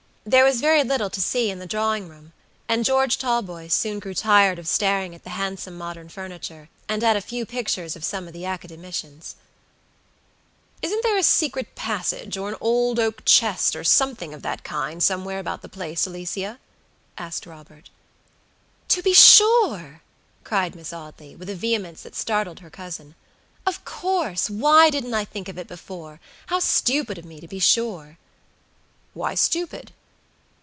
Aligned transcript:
There 0.23 0.45
was 0.45 0.61
very 0.61 0.83
little 0.83 1.09
to 1.09 1.19
see 1.19 1.49
in 1.49 1.57
the 1.57 1.65
drawing 1.65 2.07
room; 2.07 2.31
and 2.69 2.85
George 2.85 3.17
Talboys 3.17 3.73
soon 3.73 3.97
grew 3.97 4.13
tired 4.13 4.59
of 4.59 4.67
staring 4.67 5.15
at 5.15 5.23
the 5.23 5.31
handsome 5.31 5.75
modern 5.75 6.09
furniture, 6.09 6.69
and 6.87 7.03
at 7.03 7.15
a 7.17 7.21
few 7.21 7.43
pictures 7.43 7.95
of 7.95 8.05
some 8.05 8.27
of 8.27 8.33
the 8.33 8.45
Academicians. 8.45 9.35
"Isn't 10.83 11.01
there 11.01 11.17
a 11.17 11.23
secret 11.23 11.73
passage, 11.73 12.37
or 12.37 12.49
an 12.49 12.55
old 12.61 12.99
oak 12.99 13.23
chest, 13.25 13.75
or 13.75 13.83
something 13.83 14.31
of 14.31 14.43
that 14.43 14.63
kind, 14.63 15.01
somewhere 15.01 15.39
about 15.39 15.63
the 15.63 15.67
place, 15.67 16.05
Alicia?" 16.05 16.59
asked 17.17 17.47
Robert. 17.47 17.89
"To 18.89 19.01
be 19.01 19.15
sure!" 19.15 20.01
cried 20.43 20.75
Miss 20.75 20.93
Audley, 20.93 21.35
with 21.35 21.49
a 21.49 21.55
vehemence 21.55 22.03
that 22.03 22.15
startled 22.15 22.59
her 22.59 22.69
cousin; 22.69 23.15
"of 23.65 23.83
course. 23.85 24.51
Why 24.51 24.91
didn't 24.91 25.15
I 25.15 25.25
think 25.25 25.49
of 25.49 25.57
it 25.57 25.67
before? 25.67 26.19
How 26.45 26.59
stupid 26.59 27.17
of 27.17 27.25
me, 27.25 27.39
to 27.41 27.47
be 27.47 27.59
sure!" 27.59 28.19
"Why 29.15 29.33
stupid?" 29.33 29.93